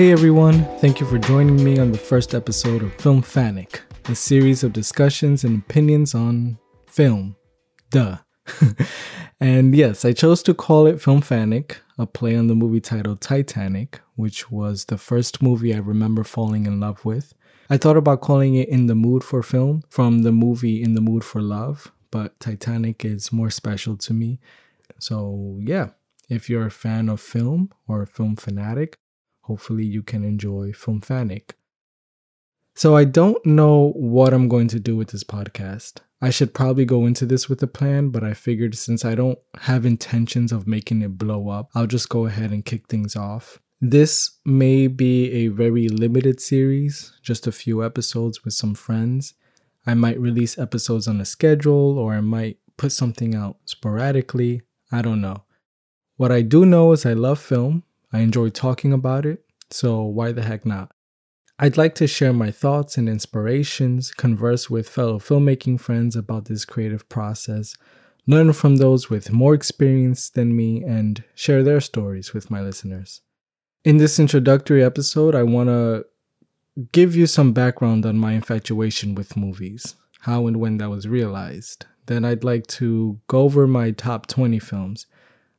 [0.00, 4.14] Hey everyone, thank you for joining me on the first episode of Film Fanic, a
[4.14, 6.56] series of discussions and opinions on
[6.86, 7.36] film.
[7.90, 8.16] Duh.
[9.40, 13.20] and yes, I chose to call it Film Fanic, a play on the movie titled
[13.20, 17.34] Titanic, which was the first movie I remember falling in love with.
[17.68, 21.02] I thought about calling it In the Mood for Film from the movie In the
[21.02, 24.40] Mood for Love, but Titanic is more special to me.
[24.98, 25.90] So, yeah,
[26.30, 28.96] if you're a fan of film or a film fanatic,
[29.50, 31.54] hopefully you can enjoy Film Fanic.
[32.76, 35.94] So, I don't know what I'm going to do with this podcast.
[36.22, 39.40] I should probably go into this with a plan, but I figured since I don't
[39.62, 43.58] have intentions of making it blow up, I'll just go ahead and kick things off.
[43.80, 49.34] This may be a very limited series, just a few episodes with some friends.
[49.84, 54.62] I might release episodes on a schedule or I might put something out sporadically.
[54.92, 55.42] I don't know.
[56.18, 57.82] What I do know is I love film.
[58.12, 60.92] I enjoy talking about it, so why the heck not?
[61.58, 66.64] I'd like to share my thoughts and inspirations, converse with fellow filmmaking friends about this
[66.64, 67.76] creative process,
[68.26, 73.20] learn from those with more experience than me, and share their stories with my listeners.
[73.84, 76.06] In this introductory episode, I want to
[76.92, 81.86] give you some background on my infatuation with movies, how and when that was realized.
[82.06, 85.06] Then I'd like to go over my top 20 films.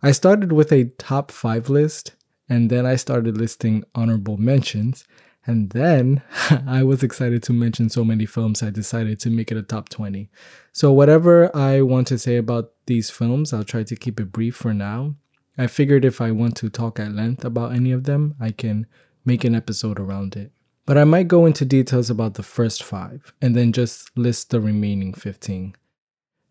[0.01, 2.15] I started with a top 5 list,
[2.49, 5.05] and then I started listing honorable mentions.
[5.45, 6.21] And then
[6.67, 9.89] I was excited to mention so many films, I decided to make it a top
[9.89, 10.29] 20.
[10.71, 14.55] So, whatever I want to say about these films, I'll try to keep it brief
[14.55, 15.15] for now.
[15.57, 18.85] I figured if I want to talk at length about any of them, I can
[19.25, 20.51] make an episode around it.
[20.85, 24.59] But I might go into details about the first five and then just list the
[24.59, 25.75] remaining 15.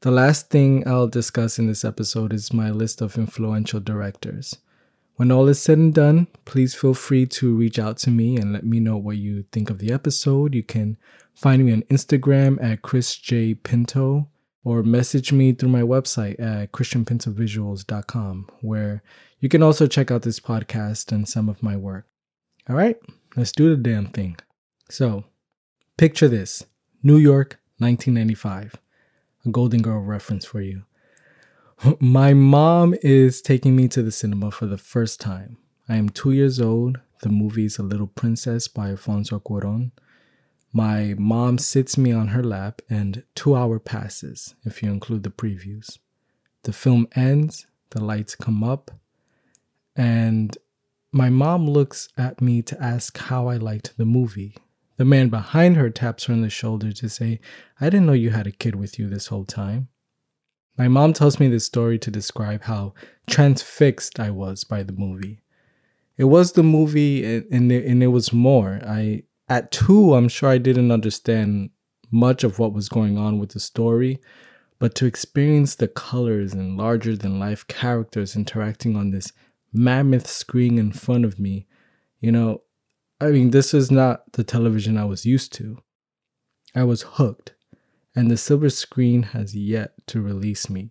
[0.03, 4.57] The last thing I'll discuss in this episode is my list of influential directors.
[5.21, 8.55] When all is said and done, please feel free to reach out to me and
[8.55, 10.55] let me know what you think of the episode.
[10.55, 10.97] You can
[11.35, 13.53] find me on Instagram at Chris J.
[13.53, 14.31] Pinto
[14.65, 19.03] or message me through my website at christianpintovisuals.com, where
[19.41, 22.07] you can also check out this podcast and some of my work.
[22.71, 22.97] All right,
[23.37, 24.39] let's do the damn thing.
[24.89, 25.25] So,
[25.99, 26.65] picture this
[27.03, 28.77] New York, 1995.
[29.45, 30.85] A Golden Girl reference for you.
[31.99, 35.57] My mom is taking me to the cinema for the first time.
[35.89, 37.01] I am two years old.
[37.23, 39.93] The movie is A Little Princess by Alfonso Cuaron.
[40.75, 45.31] My mom sits me on her lap, and two hour passes if you include the
[45.31, 45.99] previews.
[46.65, 48.91] The film ends, the lights come up,
[49.97, 50.59] and
[51.13, 54.55] my mom looks at me to ask how I liked the movie.
[54.99, 57.41] The man behind her taps her on the shoulder to say,
[57.81, 59.89] I didn't know you had a kid with you this whole time.
[60.81, 62.95] My mom tells me this story to describe how
[63.29, 65.43] transfixed I was by the movie.
[66.17, 68.81] It was the movie, and it, and it was more.
[68.87, 71.69] I at two, I'm sure I didn't understand
[72.11, 74.21] much of what was going on with the story,
[74.79, 79.35] but to experience the colors and larger than life characters interacting on this
[79.75, 81.67] mammoth screen in front of me,
[82.23, 82.63] you know,
[83.21, 85.77] I mean, this is not the television I was used to.
[86.75, 87.53] I was hooked,
[88.15, 90.91] and the silver screen has yet to release me.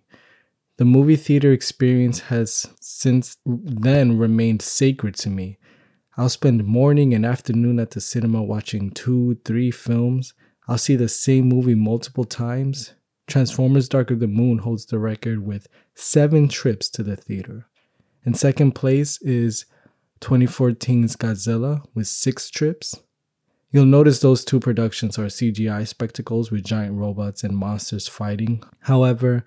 [0.78, 5.60] The movie theater experience has since then remained sacred to me
[6.20, 10.34] I'll spend morning and afternoon at the cinema watching two, three films.
[10.68, 12.94] I'll see the same movie multiple times.
[13.26, 17.68] Transformers Dark of the Moon holds the record with seven trips to the theater.
[18.26, 19.66] In second place is
[20.20, 23.00] 2014's Godzilla with six trips.
[23.72, 28.64] You'll notice those two productions are CGI spectacles with giant robots and monsters fighting.
[28.82, 29.44] However,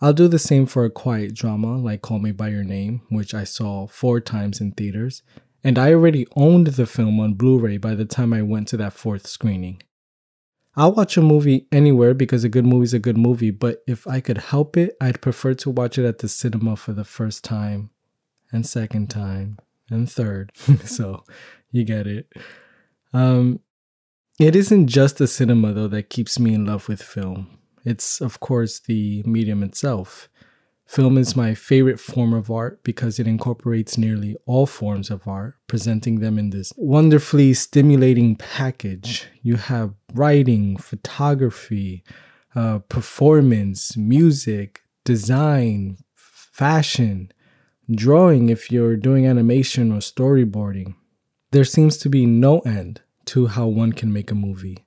[0.00, 3.34] I'll do the same for a quiet drama like Call Me By Your Name, which
[3.34, 5.22] I saw four times in theaters,
[5.62, 8.78] and I already owned the film on Blu ray by the time I went to
[8.78, 9.82] that fourth screening.
[10.74, 14.06] I'll watch a movie anywhere because a good movie is a good movie, but if
[14.06, 17.44] I could help it, I'd prefer to watch it at the cinema for the first
[17.44, 17.90] time,
[18.52, 19.58] and second time,
[19.90, 20.52] and third.
[20.84, 21.24] so
[21.72, 22.32] you get it.
[23.14, 23.60] Um,
[24.38, 27.58] it isn't just the cinema, though, that keeps me in love with film.
[27.84, 30.28] It's, of course, the medium itself.
[30.86, 35.56] Film is my favorite form of art because it incorporates nearly all forms of art,
[35.66, 39.26] presenting them in this wonderfully stimulating package.
[39.42, 42.04] You have writing, photography,
[42.54, 47.32] uh, performance, music, design, fashion,
[47.90, 50.94] drawing if you're doing animation or storyboarding.
[51.50, 54.86] There seems to be no end to how one can make a movie,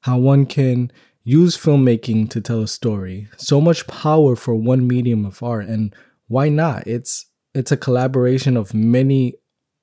[0.00, 0.90] how one can
[1.22, 3.28] use filmmaking to tell a story.
[3.36, 5.94] So much power for one medium of art and
[6.28, 6.86] why not?
[6.86, 9.34] It's it's a collaboration of many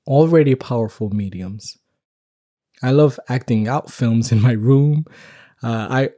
[0.07, 1.77] already powerful mediums.
[2.81, 5.05] I love acting out films in my room.
[5.61, 6.09] Uh, I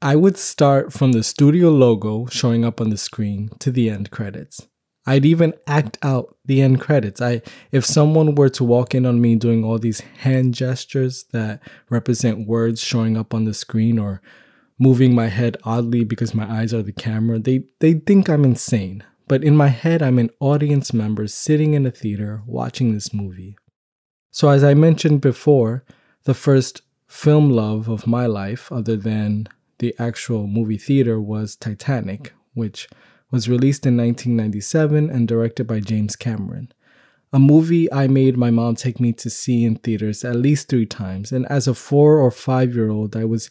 [0.00, 4.10] I would start from the studio logo showing up on the screen to the end
[4.10, 4.66] credits.
[5.06, 7.20] I'd even act out the end credits.
[7.22, 11.60] I if someone were to walk in on me doing all these hand gestures that
[11.88, 14.20] represent words showing up on the screen or
[14.78, 19.04] moving my head oddly because my eyes are the camera, they they think I'm insane.
[19.28, 23.56] But in my head, I'm an audience member sitting in a theater watching this movie.
[24.30, 25.84] So as I mentioned before,
[26.24, 29.48] the first film love of my life, other than
[29.78, 32.88] the actual movie theater, was Titanic, which
[33.36, 36.72] was released in 1997 and directed by James Cameron.
[37.34, 40.86] A movie I made my mom take me to see in theaters at least three
[40.86, 43.50] times, and as a four or five year old, I was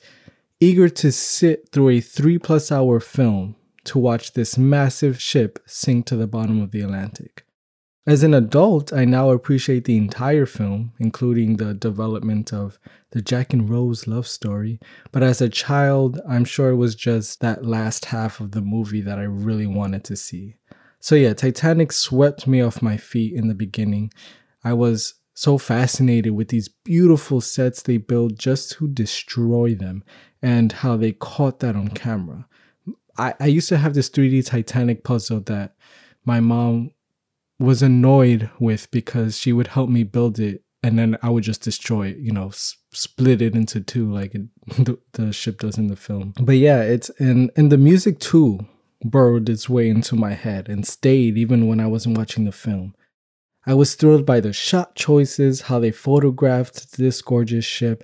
[0.59, 6.07] eager to sit through a three plus hour film to watch this massive ship sink
[6.07, 7.44] to the bottom of the Atlantic.
[8.07, 12.77] As an adult, I now appreciate the entire film, including the development of
[13.09, 14.79] the Jack and Rose love story.
[15.11, 19.01] But as a child, I'm sure it was just that last half of the movie
[19.01, 20.57] that I really wanted to see.
[20.99, 24.11] So, yeah, Titanic swept me off my feet in the beginning.
[24.63, 30.03] I was so fascinated with these beautiful sets they built just to destroy them
[30.43, 32.45] and how they caught that on camera.
[33.17, 35.75] I, I used to have this 3D Titanic puzzle that
[36.23, 36.91] my mom
[37.59, 41.63] was annoyed with because she would help me build it and then I would just
[41.63, 44.43] destroy it, you know, s- split it into two like it,
[44.85, 46.33] the, the ship does in the film.
[46.39, 48.59] But yeah, it's and and the music too
[49.03, 52.93] burrowed its way into my head and stayed even when I wasn't watching the film.
[53.65, 58.03] I was thrilled by the shot choices, how they photographed this gorgeous ship,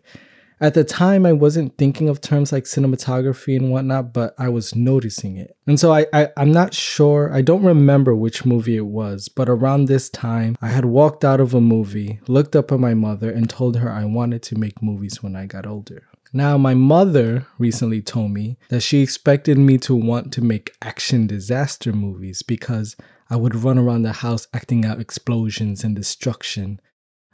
[0.61, 4.75] at the time, I wasn't thinking of terms like cinematography and whatnot, but I was
[4.75, 5.57] noticing it.
[5.65, 9.49] And so I, I, I'm not sure, I don't remember which movie it was, but
[9.49, 13.31] around this time, I had walked out of a movie, looked up at my mother,
[13.31, 16.03] and told her I wanted to make movies when I got older.
[16.31, 21.27] Now, my mother recently told me that she expected me to want to make action
[21.27, 22.95] disaster movies because
[23.29, 26.79] I would run around the house acting out explosions and destruction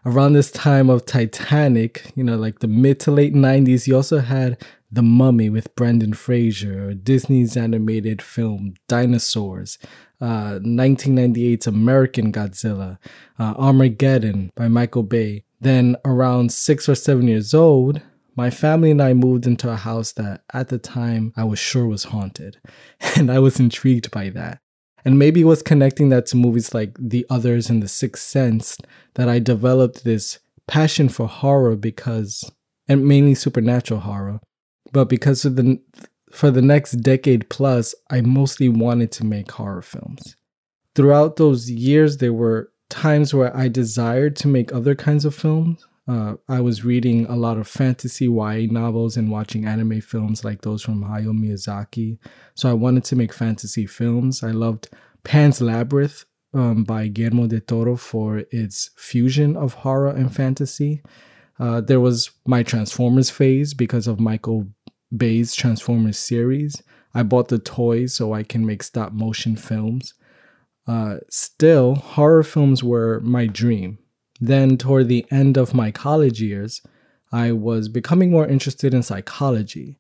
[0.07, 4.19] around this time of Titanic, you know, like the mid to late 90s, you also
[4.19, 4.57] had
[4.89, 9.77] The Mummy with Brendan Fraser, Disney's animated film Dinosaurs,
[10.21, 12.98] uh, 1998's American Godzilla,
[13.38, 15.44] uh, Armageddon by Michael Bay.
[15.59, 18.01] Then, around six or seven years old,
[18.36, 21.86] my family and I moved into a house that at the time I was sure
[21.86, 22.62] was haunted,
[23.18, 24.62] and I was intrigued by that.
[25.07, 28.77] And maybe was connecting that to movies like The Others and The Sixth Sense
[29.13, 32.44] that I developed this passion for horror because,
[32.89, 34.42] and mainly supernatural horror,
[34.92, 35.80] but because of the
[36.33, 40.36] for the next decade plus, I mostly wanted to make horror films.
[40.94, 45.88] Throughout those years, there were times where I desired to make other kinds of films.
[46.07, 50.62] Uh, I was reading a lot of fantasy YA novels and watching anime films like
[50.62, 52.18] those from Hayao Miyazaki.
[52.56, 54.42] So I wanted to make fantasy films.
[54.42, 54.88] I loved
[55.24, 56.24] Pan's Labyrinth
[56.54, 61.01] um, by Guillermo del Toro for its fusion of horror and fantasy.
[61.59, 64.68] Uh, there was my Transformers phase because of Michael
[65.15, 66.81] Bay's Transformers series.
[67.13, 70.13] I bought the toys so I can make stop motion films.
[70.88, 73.98] Uh, still, horror films were my dream.
[74.39, 76.82] Then, toward the end of my college years,
[77.32, 79.98] I was becoming more interested in psychology,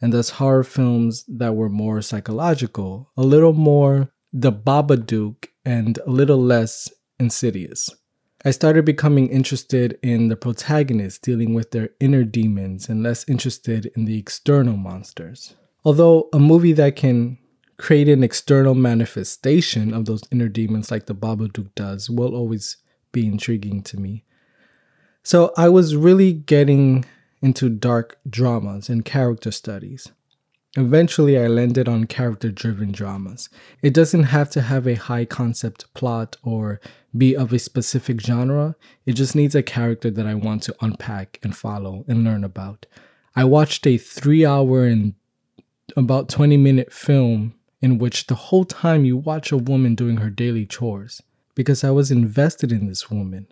[0.00, 6.10] and thus horror films that were more psychological, a little more the Babadook, and a
[6.10, 7.90] little less insidious.
[8.44, 13.92] I started becoming interested in the protagonists dealing with their inner demons and less interested
[13.94, 15.54] in the external monsters.
[15.84, 17.36] Although a movie that can
[17.76, 22.78] create an external manifestation of those inner demons like the Babadook does will always
[23.12, 24.24] be intriguing to me.
[25.22, 27.04] So I was really getting
[27.42, 30.10] into dark dramas and character studies.
[30.76, 33.48] Eventually, I landed on character driven dramas.
[33.82, 36.80] It doesn't have to have a high concept plot or
[37.16, 41.38] be of a specific genre, it just needs a character that I want to unpack
[41.42, 42.86] and follow and learn about.
[43.34, 45.14] I watched a three hour and
[45.96, 50.30] about 20 minute film in which the whole time you watch a woman doing her
[50.30, 51.20] daily chores
[51.60, 53.46] because I was invested in this woman.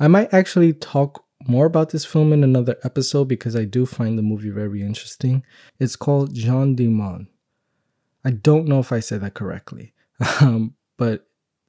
[0.00, 4.16] I might actually talk more about this film in another episode because I do find
[4.16, 5.44] the movie very interesting.
[5.78, 7.26] It's called Jeanne Dielman.
[8.24, 9.92] I don't know if I said that correctly,
[10.40, 11.26] um, but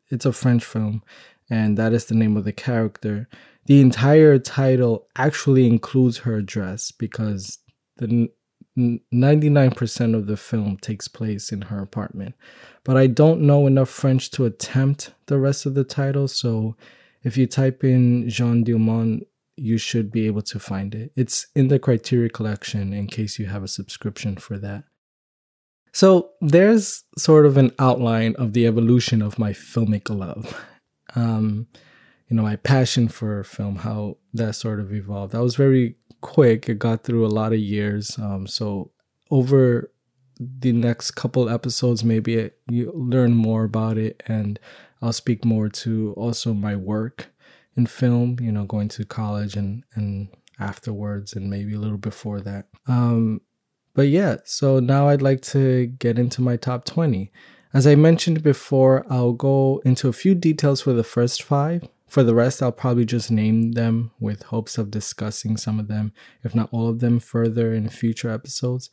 [0.10, 1.04] it's a French film,
[1.50, 3.28] and that is the name of the character.
[3.66, 7.60] The entire title actually includes her address because
[7.98, 8.30] the
[8.78, 12.36] 99% of the film takes place in her apartment.
[12.84, 16.76] But I don't know enough French to attempt the rest of the title, so
[17.24, 19.22] If you type in Jeanne Dielman,
[19.56, 21.12] you should be able to find it.
[21.16, 24.84] It's in the Criterion collection in case you have a subscription for that.
[25.94, 30.60] So there's sort of an outline of the evolution of my filmic love.
[31.16, 31.68] Um,
[32.28, 35.36] you know, my passion for film, how that sort of evolved.
[35.36, 36.68] I was very quick.
[36.68, 38.18] It got through a lot of years.
[38.18, 38.90] Um, so
[39.30, 39.92] over
[40.40, 44.60] the next couple episodes, maybe you learn more about it, and
[45.02, 47.28] I'll speak more to also my work
[47.76, 48.38] in film.
[48.42, 52.68] You know, going to college and and afterwards, and maybe a little before that.
[52.88, 53.42] Um,
[53.94, 57.32] but yeah, so now I'd like to get into my top 20.
[57.74, 61.88] As I mentioned before, I'll go into a few details for the first five.
[62.14, 66.14] For the rest, I'll probably just name them with hopes of discussing some of them,
[66.44, 68.92] if not all of them, further in future episodes.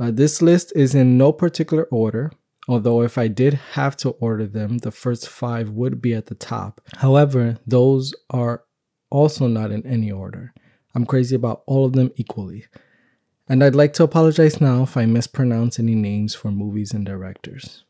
[0.00, 2.32] Uh, this list is in no particular order,
[2.66, 6.34] although if I did have to order them, the first five would be at the
[6.34, 6.80] top.
[6.96, 8.64] However, those are
[9.10, 10.54] also not in any order.
[10.94, 12.64] I'm crazy about all of them equally.
[13.46, 17.84] And I'd like to apologize now if I mispronounce any names for movies and directors.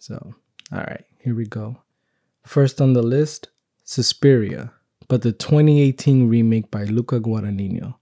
[0.00, 0.34] So,
[0.72, 1.76] all right, here we go.
[2.44, 3.50] First on the list,
[3.88, 4.70] Suspiria,
[5.08, 7.94] but the 2018 remake by Luca Guadagnino.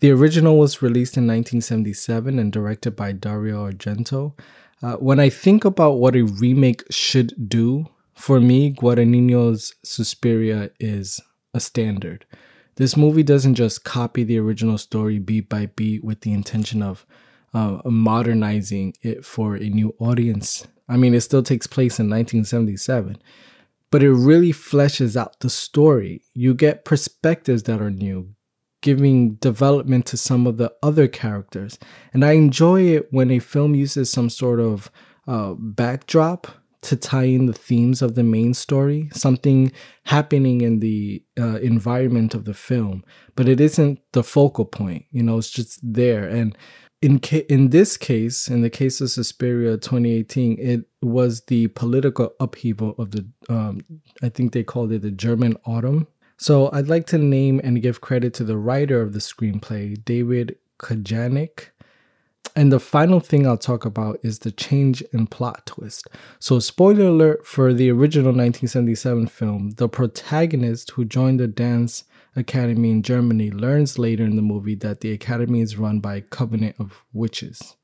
[0.00, 4.38] The original was released in 1977 and directed by Dario Argento.
[4.82, 11.18] Uh, when I think about what a remake should do, for me, Guadagnino's Suspiria is
[11.54, 12.26] a standard.
[12.74, 17.06] This movie doesn't just copy the original story beat by beat with the intention of
[17.54, 20.66] uh, modernizing it for a new audience.
[20.90, 23.16] I mean, it still takes place in 1977,
[23.90, 26.22] but it really fleshes out the story.
[26.34, 28.34] You get perspectives that are new,
[28.82, 31.78] giving development to some of the other characters.
[32.12, 34.90] And I enjoy it when a film uses some sort of
[35.26, 36.48] uh, backdrop
[36.82, 39.72] to tie in the themes of the main story, something
[40.04, 43.02] happening in the uh, environment of the film,
[43.34, 45.04] but it isn't the focal point.
[45.10, 46.28] You know, it's just there.
[46.28, 46.56] And
[47.02, 52.34] in ca- in this case, in the case of Suspiria 2018, it was the political
[52.40, 53.82] upheaval of the, um,
[54.22, 56.06] I think they called it the German Autumn.
[56.38, 60.56] So I'd like to name and give credit to the writer of the screenplay, David
[60.78, 61.70] Kajganich
[62.56, 66.08] and the final thing I'll talk about is the change in plot twist.
[66.38, 72.04] So, spoiler alert for the original 1977 film, the protagonist who joined the dance
[72.36, 76.20] academy in Germany learns later in the movie that the academy is run by a
[76.20, 77.76] covenant of witches.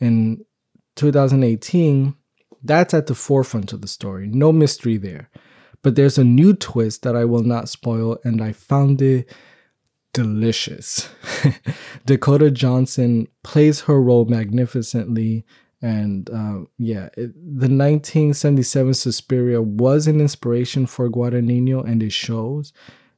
[0.00, 0.44] In
[0.96, 2.14] 2018,
[2.62, 4.28] that's at the forefront of the story.
[4.28, 5.28] No mystery there.
[5.82, 9.28] But there's a new twist that I will not spoil, and I found it
[10.12, 11.08] delicious.
[12.06, 15.44] Dakota Johnson plays her role magnificently.
[15.80, 22.72] And um, yeah, it, the 1977 Suspiria was an inspiration for Guadagnino and it shows.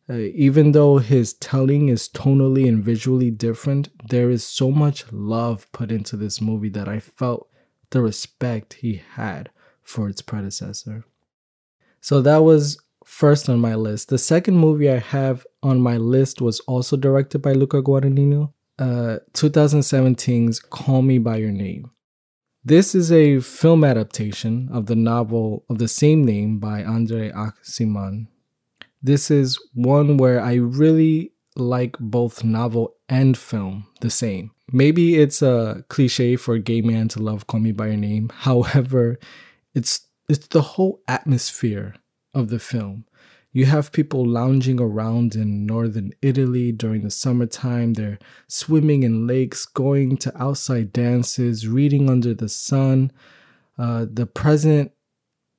[0.08, 5.70] Uh, even though his telling is tonally and visually different, there is so much love
[5.72, 7.48] put into this movie that I felt
[7.90, 9.50] the respect he had
[9.82, 11.04] for its predecessor.
[12.00, 14.08] So that was first on my list.
[14.08, 19.18] The second movie I have on my list was also directed by Luca Guadagnino, uh,
[19.32, 21.90] 2017's Call Me By Your Name.
[22.62, 28.28] This is a film adaptation of the novel of the same name by Andrei Aciman.
[29.04, 34.50] This is one where I really like both novel and film the same.
[34.72, 38.30] Maybe it's a cliche for a gay man to love Call Me By Your Name.
[38.34, 39.18] However,
[39.74, 41.96] it's it's the whole atmosphere
[42.32, 43.04] of the film.
[43.52, 47.92] You have people lounging around in northern Italy during the summertime.
[47.92, 48.18] They're
[48.48, 53.12] swimming in lakes, going to outside dances, reading under the sun.
[53.76, 54.92] Uh, the present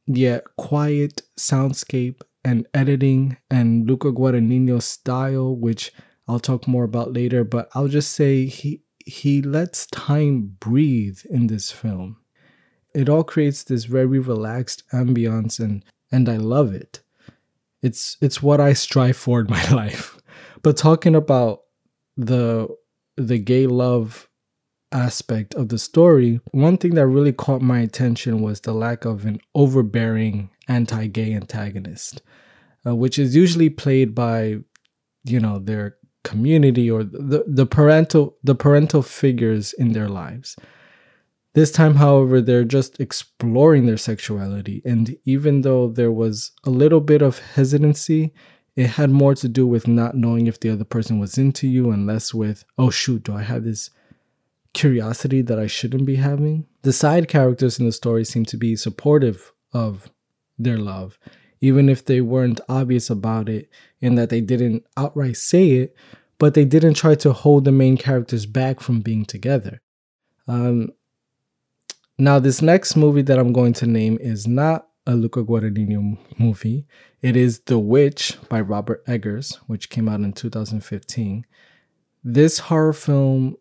[0.08, 5.92] yet quiet soundscape and editing and Luca Guadagnino's style, which
[6.28, 11.48] I'll talk more about later, but I'll just say he he lets time breathe in
[11.48, 12.18] this film.
[12.94, 17.02] It all creates this very relaxed ambiance and and I love it.
[17.82, 20.18] It's it's what I strive for in my life.
[20.62, 21.62] But talking about
[22.16, 22.68] the
[23.18, 24.30] the gay love
[24.92, 29.26] aspect of the story, one thing that really caught my attention was the lack of
[29.26, 32.22] an overbearing anti-gay antagonist,
[32.86, 34.58] uh, which is usually played by,
[35.24, 40.56] you know, their community or the, the parental the parental figures in their lives.
[41.54, 47.00] This time, however, they're just exploring their sexuality, and even though there was a little
[47.00, 48.34] bit of hesitancy,
[48.76, 51.92] it had more to do with not knowing if the other person was into you
[51.92, 53.90] and less with, oh shoot, do I have this
[54.76, 56.68] curiosity that I shouldn't be having?
[56.84, 60.12] The side characters in the story seem to be supportive of
[60.60, 61.18] their love,
[61.62, 65.96] even if they weren't obvious about it in that they didn't outright say it,
[66.38, 69.82] but they didn't try to hold the main characters back from being together.
[70.48, 70.90] Um,
[72.18, 76.86] now, this next movie that I'm going to name is not a Luca Guadagnino movie.
[77.22, 81.46] It is The Witch by Robert Eggers, which came out in 2015.
[82.24, 83.58] This horror film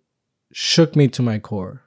[0.55, 1.83] shook me to my core.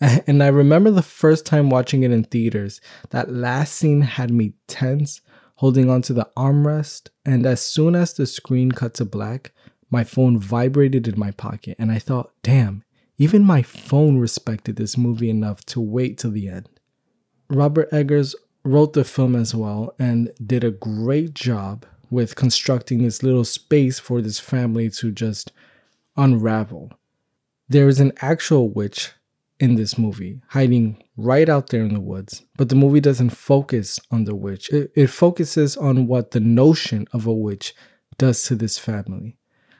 [0.26, 4.52] And I remember the first time watching it in theaters, that last scene had me
[4.68, 5.22] tense,
[5.56, 7.08] holding onto the armrest.
[7.24, 9.52] And as soon as the screen cut to black,
[9.90, 11.76] my phone vibrated in my pocket.
[11.78, 12.84] And I thought, damn,
[13.18, 16.68] even my phone respected this movie enough to wait till the end.
[17.48, 23.22] Robert Eggers wrote the film as well and did a great job with constructing this
[23.22, 25.52] little space for this family to just
[26.16, 26.92] unravel.
[27.68, 29.12] There is an actual witch
[29.58, 32.44] in this movie, hiding right out there in the woods.
[32.56, 37.06] But the movie doesn't focus on the witch, it, it, focuses on what the notion
[37.12, 37.74] of a witch
[38.18, 39.36] does to this family,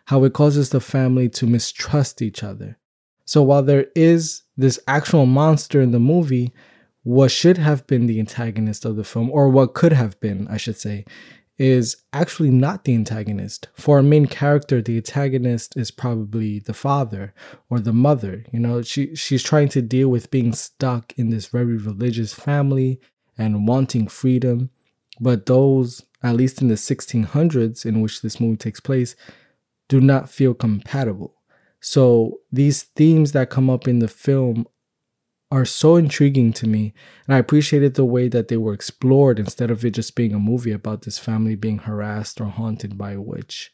[0.07, 2.79] how it causes the family to mistrust each other.
[3.25, 6.53] So while there is this actual monster in the movie,
[7.03, 10.57] what should have been the antagonist of the film, or what could have been, I
[10.57, 11.05] should say,
[11.59, 13.69] is actually not the antagonist.
[13.75, 17.33] For a main character, the antagonist is probably the father
[17.71, 18.45] or the mother.
[18.53, 23.01] You know, she she's trying to deal with being stuck in this very religious family
[23.39, 24.71] and wanting freedom.
[25.19, 29.17] But those, at least in the 1600s in which this movie takes place,
[29.89, 31.35] do not feel compatible.
[31.81, 34.67] So these themes that come up in the film
[35.51, 36.93] are so intriguing to me.
[37.27, 40.39] And I appreciated the way that they were explored instead of it just being a
[40.39, 43.73] movie about this family being harassed or haunted by a witch.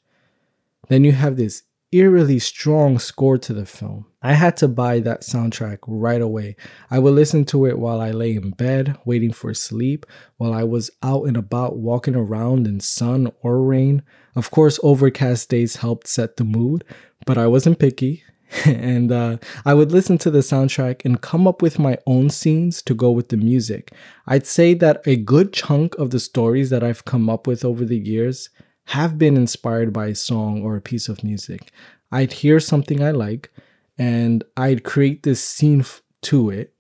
[0.89, 1.63] Then you have this
[1.93, 4.07] eerily strong score to the film.
[4.23, 6.57] I had to buy that soundtrack right away.
[6.91, 10.07] I would listen to it while I lay in bed waiting for sleep,
[10.39, 14.03] while I was out and about walking around in sun or rain.
[14.35, 16.85] Of course, overcast days helped set the mood,
[17.27, 18.25] but I wasn't picky.
[18.67, 22.83] and uh, I would listen to the soundtrack and come up with my own scenes
[22.83, 23.93] to go with the music.
[24.27, 27.85] I'd say that a good chunk of the stories that I've come up with over
[27.85, 28.51] the years
[28.87, 31.73] have been inspired by a song or a piece of music.
[32.11, 33.51] I'd hear something I like
[33.97, 36.75] and I'd create this scene f- to it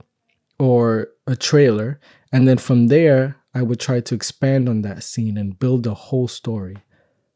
[0.58, 2.00] or a trailer.
[2.32, 5.94] And then from there, I would try to expand on that scene and build a
[5.94, 6.78] whole story.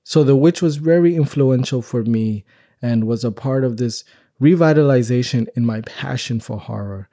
[0.05, 2.45] So, The Witch was very influential for me
[2.81, 4.05] and was a part of this
[4.41, 7.09] revitalization in my passion for horror.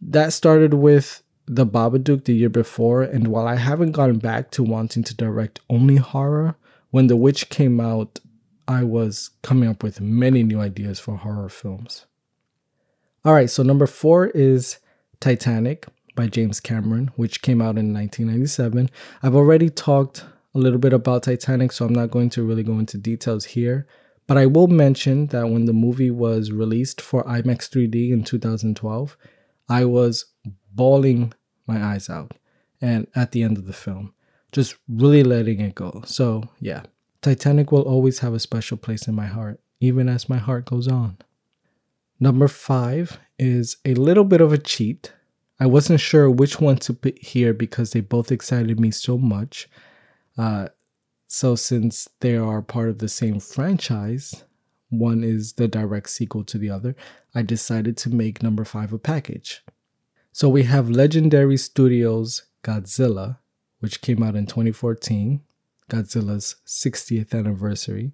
[0.00, 4.62] That started with The Babadook the year before, and while I haven't gone back to
[4.62, 6.56] wanting to direct only horror,
[6.90, 8.20] when The Witch came out,
[8.68, 12.06] I was coming up with many new ideas for horror films.
[13.24, 14.78] All right, so number four is
[15.20, 18.90] Titanic by James Cameron, which came out in 1997.
[19.22, 22.78] I've already talked a little bit about Titanic, so I'm not going to really go
[22.78, 23.86] into details here.
[24.26, 29.16] But I will mention that when the movie was released for IMAX 3D in 2012,
[29.68, 30.26] I was
[30.72, 31.32] bawling
[31.66, 32.32] my eyes out
[32.80, 34.12] and at the end of the film,
[34.50, 36.02] just really letting it go.
[36.04, 36.82] So, yeah,
[37.22, 40.88] Titanic will always have a special place in my heart, even as my heart goes
[40.88, 41.18] on.
[42.18, 45.12] Number five is a little bit of a cheat.
[45.58, 49.68] I wasn't sure which one to put here because they both excited me so much.
[50.36, 50.68] Uh,
[51.34, 54.44] so, since they are part of the same franchise,
[54.90, 56.94] one is the direct sequel to the other,
[57.34, 59.64] I decided to make number five a package.
[60.32, 63.38] So, we have Legendary Studios Godzilla,
[63.80, 65.40] which came out in 2014,
[65.88, 68.12] Godzilla's 60th anniversary,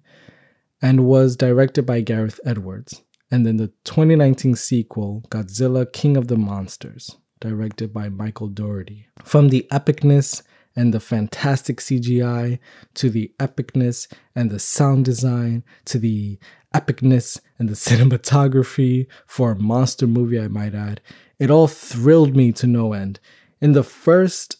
[0.81, 3.01] and was directed by Gareth Edwards.
[3.29, 9.07] And then the 2019 sequel, Godzilla King of the Monsters, directed by Michael Dougherty.
[9.25, 10.41] From the epicness
[10.79, 12.57] and the fantastic CGI
[12.93, 16.39] to the epicness and the sound design to the
[16.73, 21.01] epicness and the cinematography for a monster movie, I might add.
[21.37, 23.19] It all thrilled me to no end.
[23.59, 24.55] In the first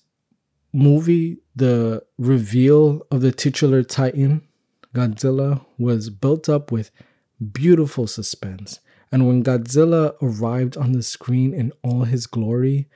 [0.73, 4.45] movie, the reveal of the titular Titan,
[4.93, 6.91] Godzilla, was built up with
[7.53, 8.81] beautiful suspense.
[9.09, 12.89] And when Godzilla arrived on the screen in all his glory,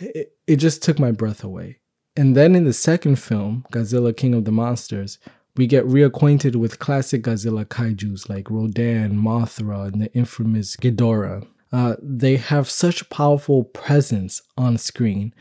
[0.00, 1.78] it, it just took my breath away.
[2.16, 5.18] And then in the second film, Godzilla King of the Monsters,
[5.56, 11.46] we get reacquainted with classic Godzilla kaijus like Rodan, Mothra, and the infamous Ghidorah.
[11.72, 15.32] Uh, they have such powerful presence on screen.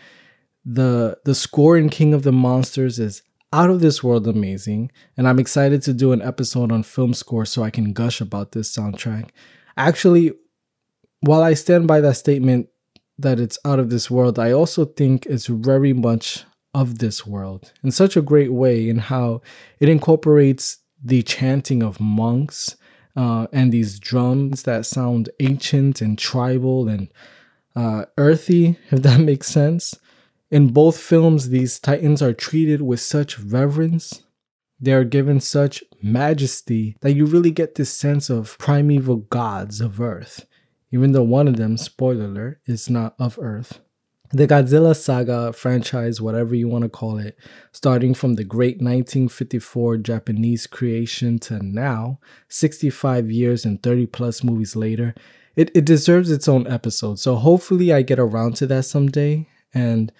[0.63, 5.27] The the score in King of the Monsters is out of this world amazing, and
[5.27, 8.75] I'm excited to do an episode on film score so I can gush about this
[8.75, 9.29] soundtrack.
[9.75, 10.34] Actually,
[11.21, 12.67] while I stand by that statement,
[13.19, 17.73] that it's out of this world, I also think it's very much of this world
[17.84, 19.41] in such a great way in how
[19.79, 22.75] it incorporates the chanting of monks
[23.15, 27.12] uh, and these drums that sound ancient and tribal and
[27.75, 29.95] uh, earthy, if that makes sense.
[30.51, 34.23] In both films, these titans are treated with such reverence.
[34.79, 39.99] They are given such majesty that you really get this sense of primeval gods of
[39.99, 40.45] Earth,
[40.91, 43.80] even though one of them, spoiler alert, is not of Earth.
[44.32, 47.36] The Godzilla saga franchise, whatever you want to call it,
[47.71, 54.75] starting from the great 1954 Japanese creation to now, 65 years and 30 plus movies
[54.75, 55.15] later,
[55.56, 57.17] it, it deserves its own episode.
[57.17, 59.47] So hopefully I get around to that someday.
[59.73, 60.12] And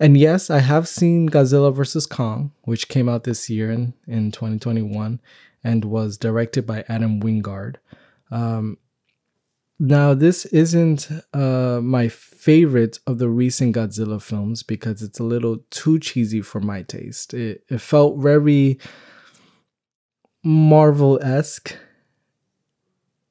[0.00, 2.06] and yes, I have seen Godzilla vs.
[2.06, 5.20] Kong, which came out this year in, in 2021
[5.62, 7.76] and was directed by Adam Wingard.
[8.30, 8.78] Um,
[9.82, 15.64] now, this isn't uh, my favorite of the recent Godzilla films because it's a little
[15.70, 17.32] too cheesy for my taste.
[17.32, 18.78] It, it felt very
[20.44, 21.74] Marvel esque.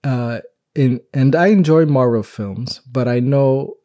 [0.03, 0.39] Uh,
[0.73, 3.75] in, and I enjoy Marvel films, but I know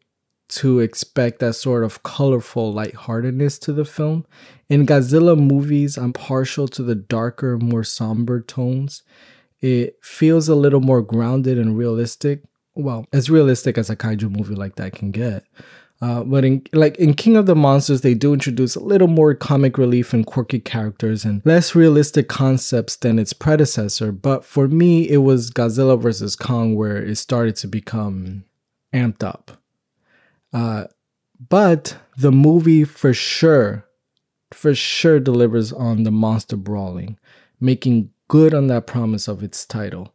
[0.49, 4.25] to expect that sort of colorful lightheartedness to the film.
[4.71, 9.03] In Godzilla movies, I'm partial to the darker, more somber tones.
[9.61, 12.43] It feels a little more grounded and realistic
[12.75, 15.45] well, as realistic as a kaiju movie like that can get.
[16.01, 19.33] Uh, but in like in King of the Monsters, they do introduce a little more
[19.35, 24.11] comic relief and quirky characters and less realistic concepts than its predecessor.
[24.11, 28.45] But for me, it was Godzilla vs Kong where it started to become
[28.93, 29.53] amped up.
[30.53, 30.85] Uh,
[31.49, 33.87] but the movie for sure,
[34.53, 37.19] for sure delivers on the monster brawling,
[37.61, 40.13] making good on that promise of its title.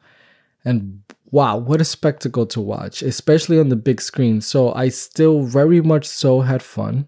[0.66, 4.42] And wow, what a spectacle to watch, especially on the big screen.
[4.42, 7.08] So I still very much so had fun.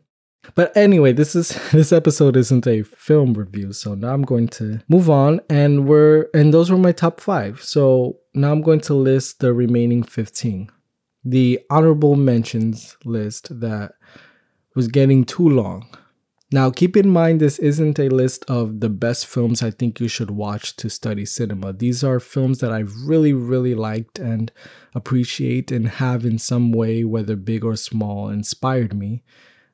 [0.55, 4.81] But anyway, this is this episode isn't a film review, so now I'm going to
[4.87, 7.61] move on and we're and those were my top 5.
[7.63, 10.69] So now I'm going to list the remaining 15.
[11.23, 13.93] The honorable mentions list that
[14.75, 15.87] was getting too long.
[16.53, 20.09] Now, keep in mind, this isn't a list of the best films I think you
[20.09, 21.71] should watch to study cinema.
[21.71, 24.51] These are films that I've really, really liked and
[24.93, 29.23] appreciate and have in some way, whether big or small, inspired me.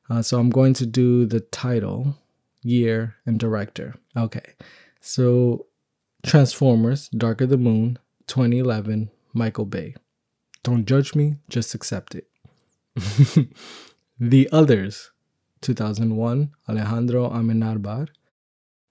[0.08, 2.14] Uh, so I'm going to do the title,
[2.62, 3.96] year, and director.
[4.16, 4.54] Okay,
[5.00, 5.66] so
[6.24, 9.96] Transformers, Dark of the Moon, 2011, Michael Bay.
[10.62, 12.28] Don't judge me, just accept it.
[14.20, 15.10] the Others,
[15.60, 18.08] 2001, Alejandro Amenabar.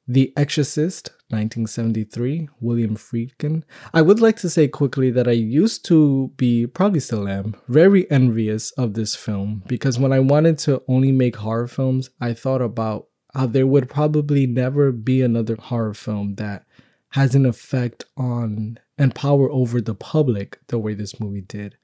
[0.09, 3.63] The Exorcist, 1973, William Friedkin.
[3.93, 8.09] I would like to say quickly that I used to be, probably still am, very
[8.09, 12.61] envious of this film because when I wanted to only make horror films, I thought
[12.61, 16.65] about how there would probably never be another horror film that
[17.09, 21.77] has an effect on and power over the public the way this movie did.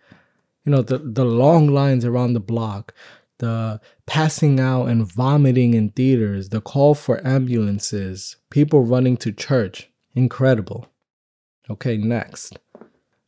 [0.65, 2.93] You know, the, the long lines around the block,
[3.43, 9.91] the passing out and vomiting in theaters, the call for ambulances, people running to church.
[10.15, 10.87] Incredible.
[11.69, 12.57] Okay, next.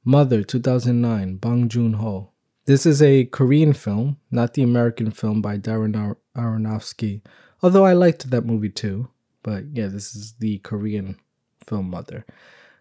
[0.06, 2.32] Mother 2009, Bong Joon Ho.
[2.66, 7.22] This is a Korean film, not the American film by Darren Ar- Aronofsky,
[7.62, 9.10] although I liked that movie too.
[9.44, 11.18] But yeah, this is the Korean
[11.68, 12.26] film Mother.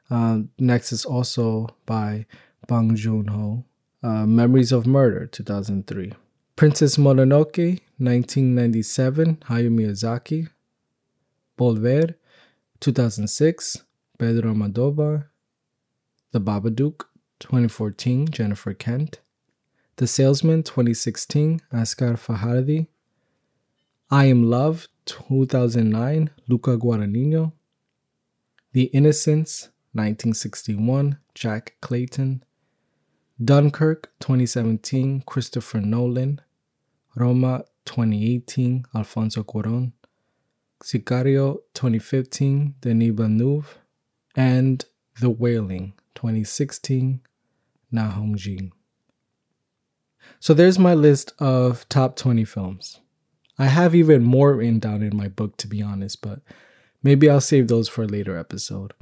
[0.09, 2.27] Uh, next is also by
[2.69, 3.65] Bong Joon Ho,
[4.05, 6.13] uh, Memories of Murder 2003.
[6.57, 10.49] Princess Mononoke, 1997, Hayao Miyazaki.
[11.59, 12.15] Volver,
[12.79, 13.83] 2006,
[14.19, 15.25] Pedro Almodovar.
[16.31, 17.07] The Babadook,
[17.41, 19.19] 2014, Jennifer Kent.
[19.97, 22.87] The Salesman, 2016, Asghar Farhadi.
[24.09, 27.51] I Am Love, 2009, Luca Guadagnino.
[28.73, 32.45] The Innocents, 1961, Jack Clayton.
[33.43, 36.41] Dunkirk 2017, Christopher Nolan.
[37.17, 39.93] Roma 2018, Alfonso Cuaron.
[40.83, 43.79] Sicario 2015, Denis Villeneuve.
[44.37, 44.85] And
[45.21, 47.21] The Wailing 2016,
[47.91, 48.71] Na Hong Jin.
[50.39, 53.01] So there's my list of top 20 films.
[53.59, 56.41] I have even more written down in my book, to be honest, but
[57.03, 58.95] maybe I'll save those for a later episode.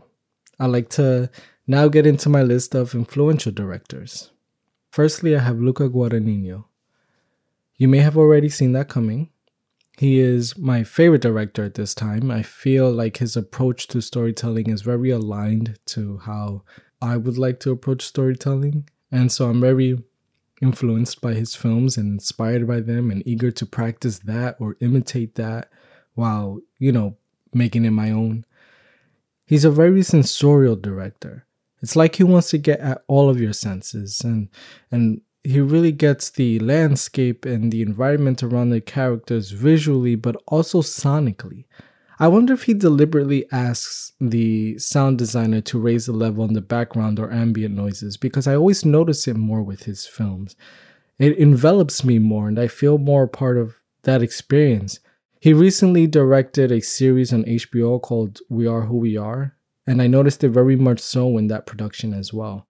[0.63, 1.29] I like to
[1.67, 4.31] now get into my list of influential directors.
[4.93, 6.67] Firstly, I have Luca Guadagnino.
[7.79, 9.31] You may have already seen that coming.
[9.99, 12.31] He is my favorite director at this time.
[12.31, 16.63] I feel like his approach to storytelling is very aligned to how
[17.01, 18.89] I would like to approach storytelling.
[19.11, 19.99] And so I'm very
[20.61, 25.35] influenced by his films and inspired by them and eager to practice that or imitate
[25.35, 25.73] that
[26.15, 27.17] while, you know,
[27.53, 28.45] making it my own.
[29.53, 31.45] He's a very sensorial director.
[31.83, 34.49] It's like he wants to get at all of your senses and
[34.91, 40.81] and he really gets the landscape and the environment around the characters visually but also
[40.81, 41.67] sonically.
[42.19, 46.63] I wonder if he deliberately asks the sound designer to raise the level on the
[46.63, 50.57] background or ambient noises because I always notice it more with his films.
[51.19, 54.99] It envelops me more and I feel more part of that experience.
[55.43, 60.07] He recently directed a series on HBO called We Are Who We Are, and I
[60.07, 62.69] noticed it very much so in that production as well.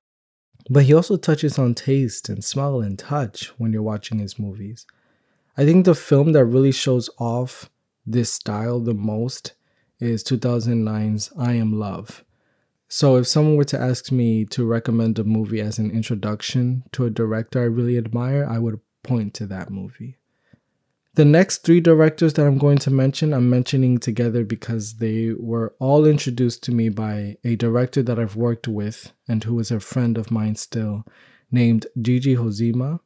[0.71, 4.87] But he also touches on taste and smell and touch when you're watching his movies.
[5.55, 7.69] I think the film that really shows off
[8.07, 9.53] this style the most
[10.01, 12.25] is 2009's I Am Love.
[12.89, 17.05] So, if someone were to ask me to recommend a movie as an introduction to
[17.05, 20.17] a director I really admire, I would point to that movie.
[21.14, 25.75] The next three directors that I'm going to mention, I'm mentioning together because they were
[25.79, 29.79] all introduced to me by a director that I've worked with and who is a
[29.79, 31.05] friend of mine still,
[31.51, 33.01] named Gigi Hozema.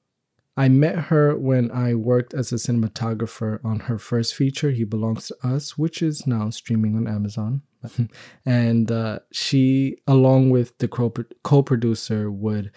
[0.57, 5.27] I met her when I worked as a cinematographer on her first feature, He Belongs
[5.27, 7.63] to Us, which is now streaming on Amazon.
[8.47, 12.71] and uh, she, along with the co producer, would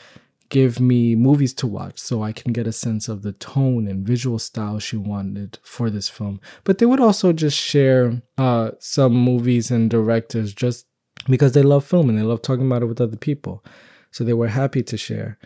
[0.49, 4.05] give me movies to watch so I can get a sense of the tone and
[4.05, 6.41] visual style she wanted for this film.
[6.63, 10.87] But they would also just share uh, some movies and directors just
[11.27, 13.63] because they love film and they love talking about it with other people.
[14.11, 15.37] So they were happy to share.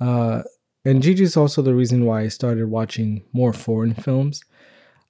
[0.00, 0.42] Uh,
[0.84, 4.44] and Gigi is also the reason why I started watching more foreign films.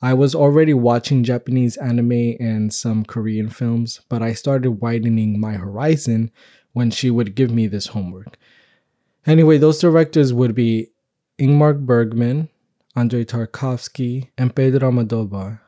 [0.00, 5.52] I was already watching Japanese anime and some Korean films, but I started widening my
[5.52, 6.30] horizon
[6.72, 8.36] when she would give me this homework.
[9.26, 10.88] Anyway, those directors would be
[11.38, 12.48] Ingmar Bergman,
[12.96, 15.60] Andrei Tarkovsky, and Pedro Almodovar.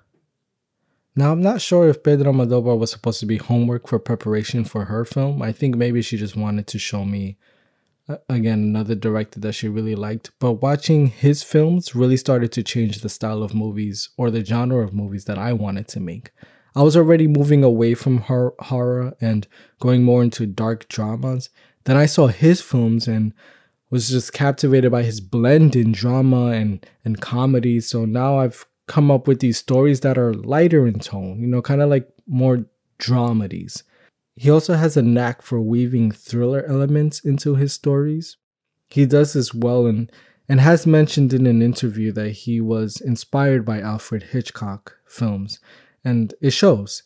[1.17, 4.87] Now, I'm not sure if Pedro Almodovar was supposed to be homework for preparation for
[4.87, 5.41] her film.
[5.41, 7.39] I think maybe she just wanted to show me,
[8.09, 10.33] uh, again, another director that she really liked.
[10.41, 14.83] But watching his films really started to change the style of movies or the genre
[14.83, 16.33] of movies that I wanted to make.
[16.75, 19.47] I was already moving away from horror and
[19.79, 21.49] going more into dark dramas,
[21.85, 23.33] then I saw his films and
[23.91, 27.81] was just captivated by his blend in drama and, and comedy.
[27.81, 31.63] So now I've come up with these stories that are lighter in tone, you know,
[31.63, 32.65] kind of like more
[32.99, 33.83] dramedies.
[34.37, 38.37] He also has a knack for weaving thriller elements into his stories.
[38.89, 40.11] He does this well and
[40.47, 45.59] and has mentioned in an interview that he was inspired by Alfred Hitchcock films
[46.05, 47.03] and it shows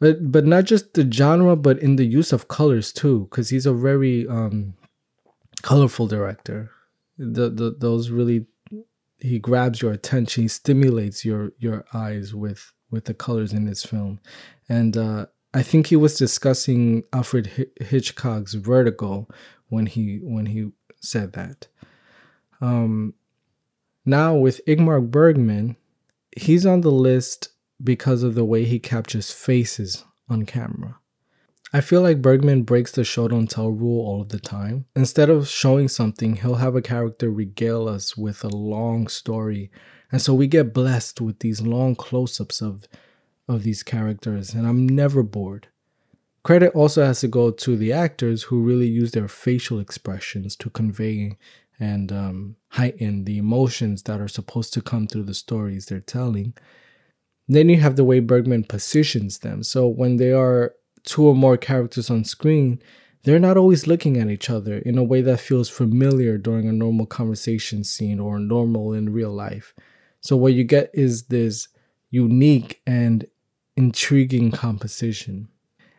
[0.00, 3.66] but but not just the genre but in the use of colors too because he's
[3.66, 4.74] a very um
[5.62, 6.70] colorful director.
[7.16, 8.46] The, the those really
[9.18, 13.82] he grabs your attention he stimulates your your eyes with with the colors in his
[13.82, 14.20] film.
[14.68, 19.28] And uh i think he was discussing alfred hitchcock's vertigo
[19.68, 21.68] when he when he said that.
[22.60, 23.14] Um
[24.04, 25.76] now with ingmar bergman
[26.36, 27.48] he's on the list
[27.84, 30.98] because of the way he captures faces on camera.
[31.72, 34.86] I feel like Bergman breaks the show don't tell rule all of the time.
[34.94, 39.72] Instead of showing something, he'll have a character regale us with a long story.
[40.12, 42.84] And so we get blessed with these long close ups of,
[43.48, 45.66] of these characters, and I'm never bored.
[46.44, 50.70] Credit also has to go to the actors who really use their facial expressions to
[50.70, 51.38] convey
[51.80, 56.54] and um, heighten the emotions that are supposed to come through the stories they're telling.
[57.46, 59.62] Then you have the way Bergman positions them.
[59.62, 62.80] So when there are two or more characters on screen,
[63.24, 66.72] they're not always looking at each other in a way that feels familiar during a
[66.72, 69.74] normal conversation scene or normal in real life.
[70.20, 71.68] So what you get is this
[72.10, 73.26] unique and
[73.76, 75.48] intriguing composition.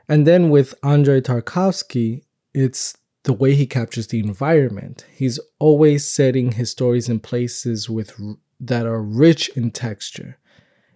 [0.08, 5.05] And then with Andrei Tarkovsky, it's the way he captures the environment.
[5.12, 8.19] He's always setting his stories in places with
[8.60, 10.38] that are rich in texture.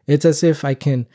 [0.09, 1.05] It's as if I can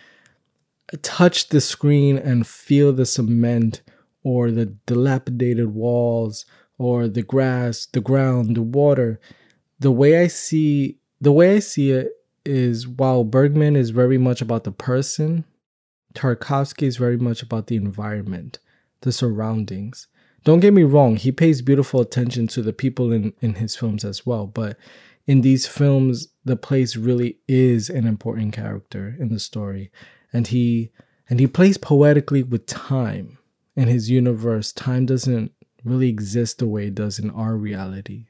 [1.03, 3.83] touch the screen and feel the cement
[4.23, 6.47] or the dilapidated walls
[6.79, 9.19] or the grass, the ground, the water.
[9.81, 12.13] The way I see the way I see it
[12.45, 15.45] is while Bergman is very much about the person,
[16.15, 18.61] Tarkovsky is very much about the environment,
[19.01, 20.07] the surroundings.
[20.45, 24.05] Don't get me wrong, he pays beautiful attention to the people in, in his films
[24.05, 24.77] as well, but
[25.27, 29.91] in these films, the place really is an important character in the story,
[30.33, 30.91] and he
[31.29, 33.39] and he plays poetically with time.
[33.77, 35.53] In his universe, time doesn't
[35.85, 38.27] really exist the way it does in our reality.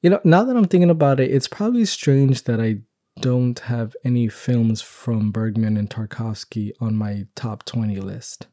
[0.00, 2.78] You know, now that I'm thinking about it, it's probably strange that I
[3.20, 8.46] don't have any films from Bergman and Tarkovsky on my top 20 list.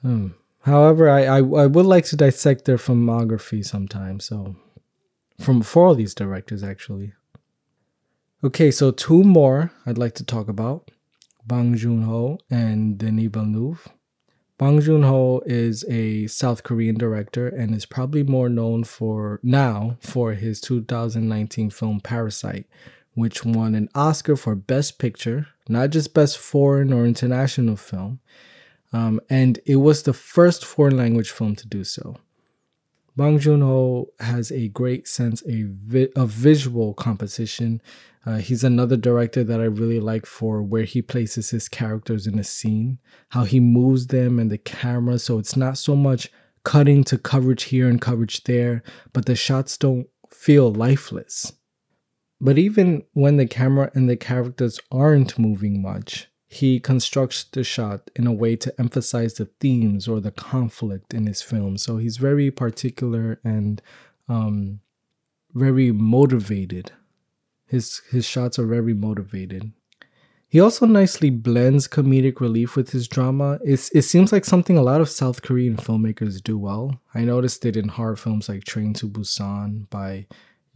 [0.00, 0.28] Hmm.
[0.60, 4.20] However, I, I, I would like to dissect their filmography sometime.
[4.20, 4.56] So,
[5.40, 7.12] from four of these directors, actually.
[8.44, 10.90] Okay, so two more I'd like to talk about
[11.46, 13.88] Bong Joon Ho and Denis Villeneuve.
[14.58, 19.96] Bong Joon Ho is a South Korean director and is probably more known for now
[20.00, 22.66] for his 2019 film Parasite,
[23.14, 28.20] which won an Oscar for Best Picture, not just Best Foreign or International Film.
[28.92, 32.16] Um, and it was the first foreign language film to do so.
[33.20, 37.82] Bong Joon Ho has a great sense of visual composition.
[38.24, 42.38] Uh, he's another director that I really like for where he places his characters in
[42.38, 45.18] a scene, how he moves them and the camera.
[45.18, 46.30] So it's not so much
[46.64, 51.52] cutting to coverage here and coverage there, but the shots don't feel lifeless.
[52.40, 58.10] But even when the camera and the characters aren't moving much, he constructs the shot
[58.16, 61.78] in a way to emphasize the themes or the conflict in his film.
[61.78, 63.80] So he's very particular and
[64.28, 64.80] um,
[65.54, 66.90] very motivated.
[67.66, 69.70] His his shots are very motivated.
[70.48, 73.60] He also nicely blends comedic relief with his drama.
[73.64, 77.00] It's, it seems like something a lot of South Korean filmmakers do well.
[77.14, 80.26] I noticed it in horror films like Train to Busan by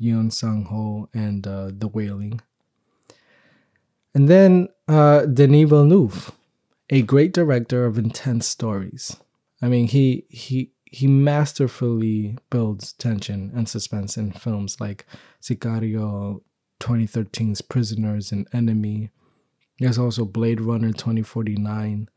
[0.00, 2.40] Yeon Sang Ho and uh, The Wailing.
[4.14, 6.32] And then uh, Denis Villeneuve,
[6.90, 9.16] a great director of intense stories.
[9.62, 15.06] I mean, he he he masterfully builds tension and suspense in films like
[15.42, 16.42] Sicario,
[16.80, 19.10] 2013's Prisoners and Enemy.
[19.80, 22.08] There's also Blade Runner 2049.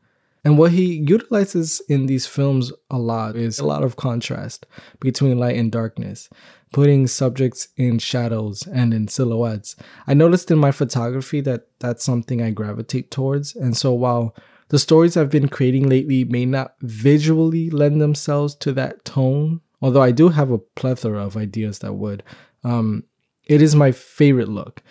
[0.44, 4.64] And what he utilizes in these films a lot is a lot of contrast
[5.00, 6.28] between light and darkness
[6.72, 9.76] putting subjects in shadows and in silhouettes.
[10.06, 13.56] I noticed in my photography that that's something I gravitate towards.
[13.56, 14.34] And so while
[14.68, 20.02] the stories I've been creating lately may not visually lend themselves to that tone, although
[20.02, 22.22] I do have a plethora of ideas that would,
[22.64, 23.04] um,
[23.46, 24.82] it is my favorite look.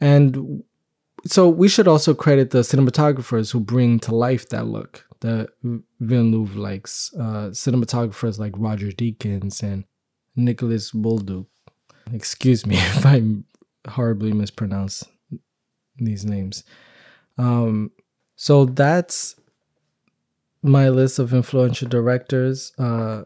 [0.00, 0.64] And
[1.26, 5.06] so we should also credit the cinematographers who bring to life that look.
[5.20, 5.48] The
[6.00, 9.84] Villeneuve likes uh, cinematographers like Roger Deakins and
[10.36, 11.46] Nicolas Bolduc.
[12.12, 13.22] Excuse me if I
[13.88, 15.04] horribly mispronounce
[15.96, 16.64] these names.
[17.38, 17.90] Um,
[18.36, 19.36] so that's
[20.62, 22.72] my list of influential directors.
[22.78, 23.22] Uh,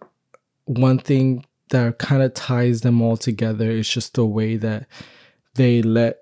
[0.65, 4.87] one thing that kind of ties them all together is just the way that
[5.55, 6.19] they let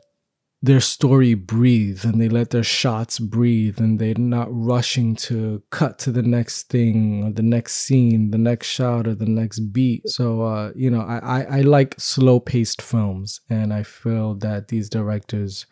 [0.67, 5.99] their story breathe and they let their shots breathe and they're not rushing to cut
[6.01, 10.09] to the next thing or the next scene, the next shot or the next beat.
[10.09, 14.69] So, uh, you know, I, I, I like slow paced films and I feel that
[14.69, 15.67] these directors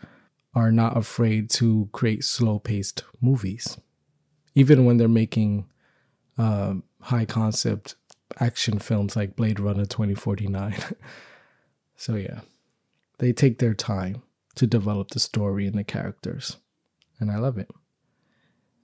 [0.55, 3.77] are not afraid to create slow paced movies,
[4.55, 5.67] even when they're making
[6.39, 7.97] uh, high concept
[8.39, 10.77] action films like Blade Runner 2049.
[11.97, 12.43] so, yeah,
[13.19, 14.23] they take their time
[14.57, 16.57] to develop the story and the characters.
[17.21, 17.71] And I love it.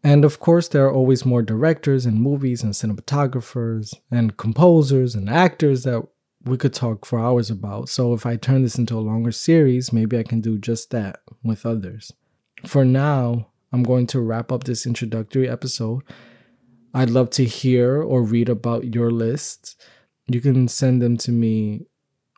[0.02, 5.28] And of course, there are always more directors and movies and cinematographers and composers and
[5.28, 6.06] actors that
[6.44, 7.90] we could talk for hours about.
[7.90, 11.20] So if I turn this into a longer series, maybe I can do just that
[11.42, 12.12] with others.
[12.66, 16.02] For now, I'm going to wrap up this introductory episode.
[16.94, 19.76] I'd love to hear or read about your lists.
[20.28, 21.87] You can send them to me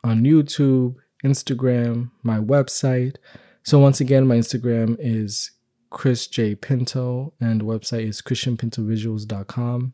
[0.03, 3.15] on YouTube, Instagram, my website.
[3.63, 5.51] So once again, my Instagram is
[5.89, 9.93] Chris J Pinto and website is christianpintovisuals.com.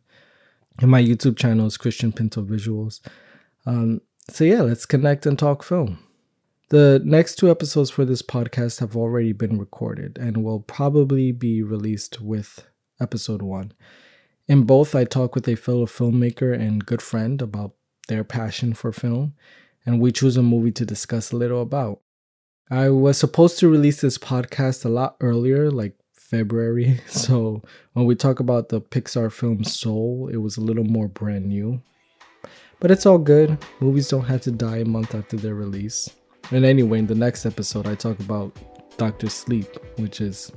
[0.79, 3.01] And my YouTube channel is Christian Pinto Visuals.
[3.65, 5.99] Um, so yeah, let's connect and talk film.
[6.69, 11.61] The next two episodes for this podcast have already been recorded and will probably be
[11.63, 12.65] released with
[13.01, 13.73] episode one.
[14.47, 17.73] In both, I talk with a fellow filmmaker and good friend about
[18.07, 19.33] their passion for film
[19.85, 22.01] and we choose a movie to discuss a little about.
[22.71, 27.01] I was supposed to release this podcast a lot earlier, like February.
[27.07, 27.63] So
[27.93, 31.81] when we talk about the Pixar film Soul, it was a little more brand new.
[32.79, 33.57] But it's all good.
[33.79, 36.09] Movies don't have to die a month after their release.
[36.51, 38.55] And anyway, in the next episode, I talk about
[38.97, 39.67] Doctor Sleep,
[39.97, 40.51] which is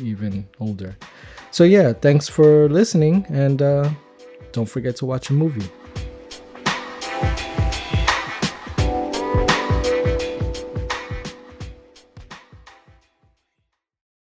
[0.00, 0.96] even older.
[1.50, 3.90] So yeah, thanks for listening, and uh,
[4.52, 5.68] don't forget to watch a movie.